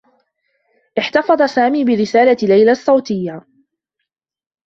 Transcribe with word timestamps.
احتفظ 0.99 1.41
سامي 1.43 1.83
برسالة 1.85 2.37
ليلى 2.43 2.71
الصّوتيّة. 2.71 3.45